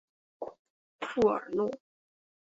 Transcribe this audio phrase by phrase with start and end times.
[0.99, 1.69] 富尔诺。